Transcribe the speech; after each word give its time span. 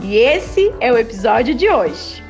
E 0.00 0.16
esse 0.16 0.72
é 0.80 0.92
o 0.92 0.96
episódio 0.96 1.54
de 1.54 1.68
hoje. 1.68 2.22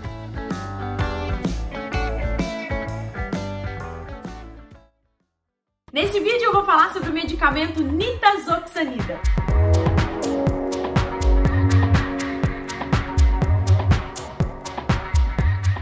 Nesse 5.93 6.19
vídeo 6.19 6.47
eu 6.47 6.53
vou 6.53 6.65
falar 6.65 6.93
sobre 6.93 7.11
o 7.11 7.13
medicamento 7.13 7.83
nitazoxanida. 7.83 9.21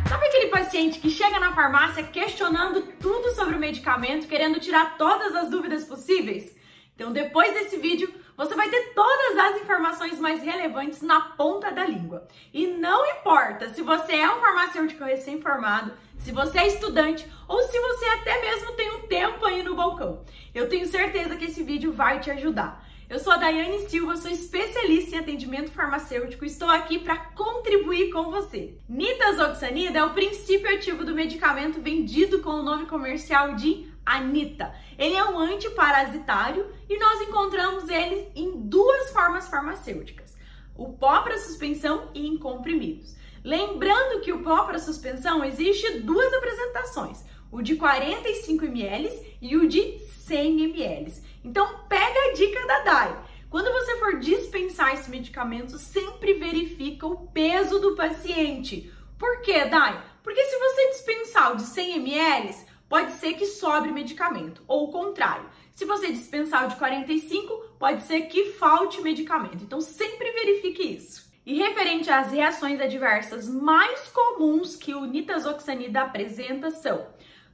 Sabe 0.08 0.26
aquele 0.26 0.48
paciente 0.48 0.98
que 0.98 1.08
chega 1.08 1.38
na 1.38 1.54
farmácia 1.54 2.02
questionando 2.02 2.82
tudo 3.00 3.30
sobre 3.34 3.54
o 3.54 3.58
medicamento, 3.60 4.26
querendo 4.26 4.58
tirar 4.58 4.96
todas 4.98 5.34
as 5.36 5.48
dúvidas 5.48 5.84
possíveis? 5.84 6.56
Então, 6.96 7.12
depois 7.12 7.52
desse 7.52 7.76
vídeo, 7.76 8.12
você 8.36 8.54
vai 8.54 8.68
ter 8.68 8.92
todas 8.94 9.38
as 9.38 9.62
informações 9.62 10.20
mais 10.20 10.42
relevantes 10.42 11.00
na 11.00 11.20
ponta 11.20 11.70
da 11.70 11.84
língua. 11.84 12.26
E 12.52 12.66
não 12.66 13.04
importa 13.06 13.70
se 13.70 13.82
você 13.82 14.16
é 14.16 14.30
um 14.30 14.40
farmacêutico 14.40 15.04
recém-formado, 15.04 15.92
se 16.18 16.32
você 16.32 16.58
é 16.58 16.66
estudante 16.66 17.26
ou 17.48 17.62
se 17.62 17.78
você 17.78 18.04
até 18.06 18.40
mesmo 18.40 18.72
tem 18.72 18.90
um 18.92 19.06
tempo 19.06 19.44
aí 19.44 19.62
no 19.62 19.74
balcão. 19.74 20.24
Eu 20.54 20.68
tenho 20.68 20.86
certeza 20.86 21.36
que 21.36 21.46
esse 21.46 21.62
vídeo 21.62 21.92
vai 21.92 22.20
te 22.20 22.30
ajudar. 22.30 22.84
Eu 23.08 23.20
sou 23.20 23.32
a 23.32 23.36
Daiane 23.36 23.88
Silva, 23.88 24.16
sou 24.16 24.28
especialista 24.28 25.14
em 25.14 25.18
atendimento 25.20 25.70
farmacêutico 25.70 26.44
e 26.44 26.48
estou 26.48 26.68
aqui 26.68 26.98
para 26.98 27.16
contribuir 27.16 28.10
com 28.10 28.32
você. 28.32 28.74
Nitazoxanida 28.88 30.00
é 30.00 30.04
o 30.04 30.12
princípio 30.12 30.68
ativo 30.74 31.04
do 31.04 31.14
medicamento 31.14 31.80
vendido 31.80 32.40
com 32.40 32.50
o 32.50 32.64
nome 32.64 32.86
comercial 32.86 33.54
de 33.54 33.86
Anita. 34.06 34.72
Ele 34.96 35.16
é 35.16 35.24
um 35.24 35.38
antiparasitário 35.38 36.72
e 36.88 36.96
nós 36.96 37.20
encontramos 37.22 37.90
ele 37.90 38.30
em 38.36 38.60
duas 38.60 39.10
formas 39.10 39.48
farmacêuticas: 39.48 40.36
o 40.76 40.92
pó 40.92 41.22
para 41.22 41.36
suspensão 41.36 42.10
e 42.14 42.26
em 42.26 42.38
comprimidos. 42.38 43.16
Lembrando 43.42 44.20
que 44.20 44.32
o 44.32 44.42
pó 44.42 44.64
para 44.64 44.78
suspensão 44.78 45.44
existe 45.44 46.00
duas 46.00 46.32
apresentações, 46.32 47.24
o 47.50 47.60
de 47.60 47.76
45 47.76 48.64
ml 48.64 49.36
e 49.42 49.56
o 49.56 49.68
de 49.68 49.98
100 50.00 50.62
ml. 50.62 51.12
Então 51.44 51.80
pega 51.88 52.30
a 52.30 52.32
dica 52.32 52.66
da 52.66 52.80
Dai. 52.80 53.24
Quando 53.48 53.72
você 53.72 53.96
for 53.98 54.18
dispensar 54.18 54.94
esse 54.94 55.08
medicamento, 55.08 55.78
sempre 55.78 56.34
verifica 56.34 57.06
o 57.06 57.28
peso 57.28 57.78
do 57.78 57.94
paciente. 57.94 58.92
Por 59.16 59.40
quê, 59.42 59.64
Dai? 59.64 60.04
Porque 60.22 60.44
se 60.44 60.58
você 60.58 60.88
dispensar 60.88 61.52
o 61.52 61.56
de 61.56 61.62
100 61.62 61.94
ml, 61.94 62.65
pode 62.88 63.12
ser 63.12 63.34
que 63.34 63.46
sobre 63.46 63.90
medicamento, 63.90 64.62
ou 64.66 64.84
o 64.84 64.92
contrário. 64.92 65.48
Se 65.72 65.84
você 65.84 66.10
dispensar 66.10 66.64
o 66.64 66.68
de 66.68 66.76
45, 66.76 67.54
pode 67.78 68.02
ser 68.02 68.22
que 68.22 68.52
falte 68.52 69.00
medicamento. 69.00 69.62
Então 69.62 69.80
sempre 69.80 70.30
verifique 70.32 70.82
isso. 70.82 71.26
E 71.44 71.58
referente 71.58 72.10
às 72.10 72.32
reações 72.32 72.80
adversas 72.80 73.48
mais 73.48 74.08
comuns 74.08 74.74
que 74.74 74.94
o 74.94 75.04
nitazoxanida 75.04 76.00
apresenta 76.00 76.70
são 76.70 77.06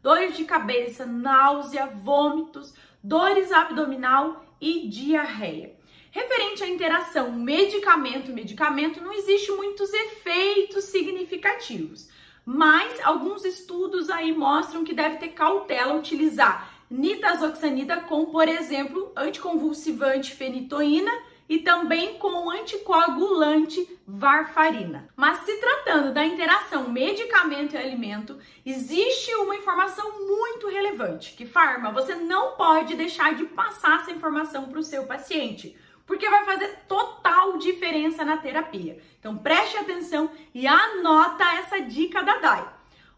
dores 0.02 0.36
de 0.36 0.44
cabeça, 0.44 1.06
náusea, 1.06 1.86
vômitos, 1.86 2.74
dores 3.02 3.52
abdominal 3.52 4.44
e 4.60 4.88
diarreia. 4.88 5.76
Referente 6.10 6.62
à 6.62 6.68
interação 6.68 7.32
medicamento-medicamento, 7.32 9.02
não 9.02 9.12
existe 9.12 9.50
muitos 9.52 9.92
efeitos 9.92 10.84
significativos, 10.84 12.08
mas 12.44 13.00
alguns 13.04 13.44
estudos 13.44 14.10
aí 14.10 14.32
mostram 14.32 14.84
que 14.84 14.94
deve 14.94 15.16
ter 15.16 15.28
cautela 15.28 15.94
utilizar 15.94 16.70
nitazoxanida 16.90 18.00
com, 18.02 18.26
por 18.26 18.46
exemplo, 18.48 19.12
anticonvulsivante 19.16 20.34
fenitoína 20.34 21.10
e 21.48 21.58
também 21.58 22.18
com 22.18 22.50
anticoagulante 22.50 23.98
varfarina. 24.06 25.08
Mas 25.16 25.40
se 25.40 25.56
tratando 25.58 26.12
da 26.12 26.24
interação 26.24 26.90
medicamento 26.90 27.74
e 27.74 27.78
alimento, 27.78 28.38
existe 28.64 29.34
uma 29.36 29.56
informação 29.56 30.26
muito 30.26 30.68
relevante, 30.68 31.34
que 31.34 31.46
farma, 31.46 31.90
você 31.90 32.14
não 32.14 32.52
pode 32.52 32.94
deixar 32.94 33.34
de 33.34 33.44
passar 33.46 34.00
essa 34.00 34.10
informação 34.10 34.64
para 34.64 34.78
o 34.78 34.82
seu 34.82 35.04
paciente, 35.04 35.76
porque 36.06 36.28
vai 36.28 36.44
fazer 36.44 36.68
total 36.88 37.58
diferença 37.58 38.24
na 38.24 38.36
terapia. 38.36 38.98
Então 39.18 39.36
preste 39.36 39.76
atenção 39.76 40.30
e 40.54 40.66
anota 40.66 41.44
essa 41.54 41.80
dica 41.80 42.22
da 42.22 42.38
DAI. 42.38 42.68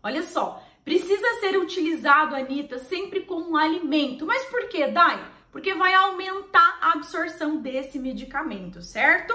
Olha 0.02 0.22
só, 0.22 0.62
precisa 0.84 1.40
ser 1.40 1.56
utilizado, 1.56 2.34
Anitta, 2.34 2.78
sempre 2.78 3.20
como 3.20 3.50
um 3.50 3.56
alimento. 3.56 4.26
Mas 4.26 4.44
por 4.44 4.68
que, 4.68 4.86
Dai? 4.86 5.34
porque 5.54 5.72
vai 5.72 5.94
aumentar 5.94 6.78
a 6.80 6.94
absorção 6.94 7.58
desse 7.58 7.96
medicamento, 7.96 8.82
certo? 8.82 9.32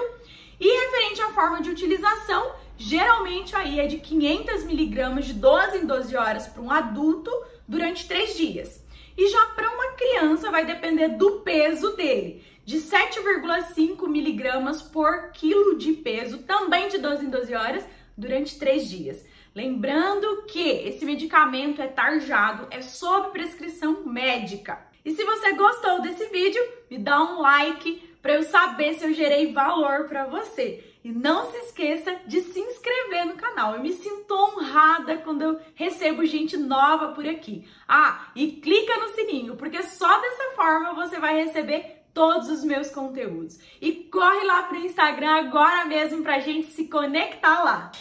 E 0.60 0.68
referente 0.68 1.22
à 1.22 1.30
forma 1.30 1.62
de 1.62 1.70
utilização, 1.70 2.56
geralmente 2.76 3.56
aí 3.56 3.80
é 3.80 3.86
de 3.86 3.96
500 3.96 4.64
miligramas 4.64 5.24
de 5.24 5.32
12 5.32 5.78
em 5.78 5.86
12 5.86 6.14
horas 6.14 6.46
para 6.46 6.60
um 6.60 6.70
adulto 6.70 7.30
durante 7.66 8.06
3 8.06 8.36
dias. 8.36 8.84
E 9.16 9.28
já 9.28 9.46
para 9.46 9.70
uma 9.70 9.92
criança 9.92 10.50
vai 10.50 10.66
depender 10.66 11.08
do 11.08 11.40
peso 11.40 11.96
dele, 11.96 12.44
de 12.70 12.78
7,5 12.78 14.06
miligramas 14.06 14.80
por 14.80 15.32
quilo 15.32 15.76
de 15.76 15.92
peso, 15.92 16.44
também 16.44 16.88
de 16.88 16.98
12 16.98 17.26
em 17.26 17.28
12 17.28 17.52
horas, 17.52 17.84
durante 18.16 18.60
3 18.60 18.88
dias. 18.88 19.26
Lembrando 19.52 20.44
que 20.44 20.60
esse 20.60 21.04
medicamento 21.04 21.82
é 21.82 21.88
tarjado, 21.88 22.68
é 22.70 22.80
sob 22.80 23.32
prescrição 23.32 24.04
médica. 24.06 24.86
E 25.04 25.10
se 25.10 25.24
você 25.24 25.52
gostou 25.54 26.00
desse 26.00 26.26
vídeo, 26.26 26.62
me 26.88 26.96
dá 26.96 27.20
um 27.20 27.40
like 27.40 28.08
para 28.22 28.34
eu 28.34 28.44
saber 28.44 28.94
se 28.94 29.04
eu 29.04 29.12
gerei 29.12 29.52
valor 29.52 30.04
para 30.04 30.26
você. 30.26 30.84
E 31.02 31.10
não 31.10 31.50
se 31.50 31.56
esqueça 31.56 32.20
de 32.24 32.40
se 32.40 32.60
inscrever 32.60 33.26
no 33.26 33.34
canal. 33.34 33.74
Eu 33.74 33.82
me 33.82 33.94
sinto 33.94 34.32
honrada 34.32 35.16
quando 35.16 35.42
eu 35.42 35.60
recebo 35.74 36.24
gente 36.24 36.56
nova 36.56 37.08
por 37.14 37.26
aqui. 37.26 37.66
Ah, 37.88 38.30
e 38.36 38.52
clica 38.52 38.96
no 38.98 39.08
sininho, 39.08 39.56
porque 39.56 39.82
só 39.82 40.20
dessa 40.20 40.52
forma 40.54 40.94
você 40.94 41.18
vai 41.18 41.42
receber 41.42 41.99
todos 42.12 42.48
os 42.48 42.64
meus 42.64 42.90
conteúdos. 42.90 43.58
E 43.80 43.92
corre 43.92 44.44
lá 44.44 44.64
pro 44.64 44.78
Instagram 44.78 45.30
agora 45.30 45.84
mesmo 45.84 46.22
pra 46.22 46.40
gente 46.40 46.68
se 46.68 46.88
conectar 46.88 47.62
lá. 47.62 47.92